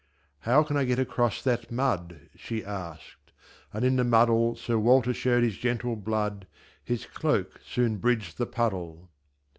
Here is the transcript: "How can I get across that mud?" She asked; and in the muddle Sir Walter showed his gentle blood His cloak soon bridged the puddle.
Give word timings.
"How 0.39 0.63
can 0.63 0.77
I 0.77 0.85
get 0.85 0.97
across 0.97 1.43
that 1.43 1.69
mud?" 1.71 2.21
She 2.35 2.65
asked; 2.65 3.31
and 3.71 3.85
in 3.85 3.97
the 3.97 4.03
muddle 4.03 4.55
Sir 4.55 4.79
Walter 4.79 5.13
showed 5.13 5.43
his 5.43 5.59
gentle 5.59 5.95
blood 5.95 6.47
His 6.83 7.05
cloak 7.05 7.61
soon 7.63 7.97
bridged 7.97 8.39
the 8.39 8.47
puddle. 8.47 9.11